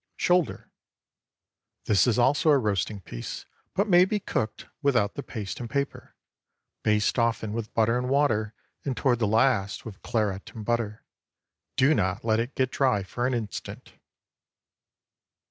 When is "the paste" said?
5.13-5.59